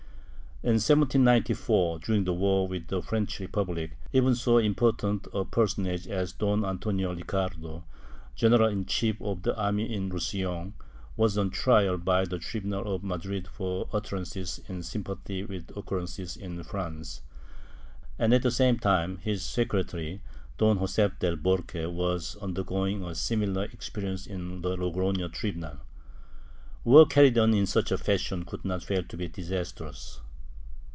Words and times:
In 0.63 0.73
1794, 0.73 1.97
during 1.97 2.23
the 2.25 2.33
war 2.35 2.67
with 2.67 2.85
the 2.85 3.01
French 3.01 3.39
Republic, 3.39 3.97
even 4.13 4.35
so 4.35 4.59
important 4.59 5.25
a 5.33 5.43
personage 5.43 6.07
as 6.07 6.33
Don 6.33 6.63
Antonio 6.63 7.15
Ricardo, 7.15 7.83
general 8.35 8.67
in 8.69 8.85
chief 8.85 9.19
of 9.23 9.41
the 9.41 9.57
army 9.57 9.91
in 9.91 10.09
Roussillon, 10.09 10.75
was 11.17 11.35
on 11.35 11.49
trial 11.49 11.97
by 11.97 12.25
the 12.25 12.37
tribunal 12.37 12.93
of 12.93 13.03
Madrid 13.03 13.47
for 13.47 13.89
utter 13.91 14.17
ances 14.17 14.59
in 14.69 14.83
sympathy 14.83 15.43
with 15.43 15.75
occurrences 15.75 16.37
in 16.37 16.61
France 16.63 17.23
and, 18.19 18.31
at 18.31 18.43
the 18.43 18.51
same 18.51 18.77
time, 18.77 19.17
his 19.17 19.41
secretary, 19.41 20.21
Don 20.59 20.77
Josef 20.77 21.17
del 21.17 21.37
Borque, 21.37 21.87
was 21.91 22.37
undergoing 22.39 23.03
a 23.03 23.15
simi 23.15 23.47
lar 23.47 23.63
experience 23.65 24.27
in 24.27 24.61
the 24.61 24.77
Logroho 24.77 25.27
tribunal.^ 25.33 25.79
War 26.83 27.07
carried 27.07 27.39
on 27.39 27.55
in 27.55 27.65
such 27.65 27.89
fashion 27.93 28.45
could 28.45 28.63
not 28.63 28.83
fail 28.83 29.01
to 29.01 29.17
be 29.17 29.27
disastrous. 29.27 30.19